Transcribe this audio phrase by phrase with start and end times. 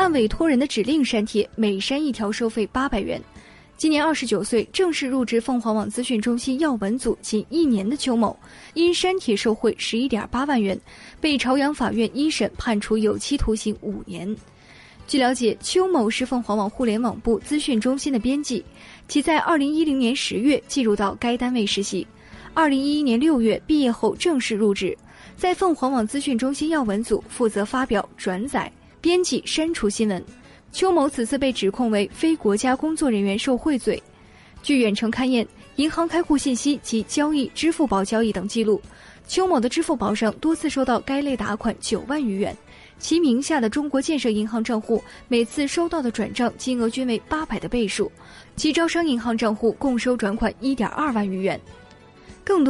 [0.00, 3.20] 按委托人的指令删帖，每删一条收费八百元。
[3.76, 8.34] 今年二十九岁，正式入职凤凰网资讯中心要闻组仅一年的邱某，
[8.72, 10.80] 因删帖受贿十一点八万元，
[11.20, 14.34] 被朝阳法院一审判处有期徒刑五年。
[15.06, 18.64] 据了解，邱某是凤凰网互联网部资讯中心的编辑，
[19.06, 22.06] 其在二零一零年十月进入到该单位实习，
[22.54, 24.96] 二零一一年六月毕业后正式入职，
[25.36, 30.24] 在凤凰网资讯中心要闻组负责发表、转载、编辑、删除新闻。
[30.72, 34.00] 邱某此次被指控为非国家工作人员受贿罪。
[34.62, 35.46] 据远程勘验，
[35.76, 38.80] 银行开户信息及交易、支付宝交易等记录，
[39.26, 42.54] 邱某的支付宝上多次收到该类打款九万余元，
[42.98, 48.12] 其名下的中国建设银行账户每次收到的转账金额均为八百的倍数，
[48.54, 51.58] 其招商银行账户共收转款一点二万余元。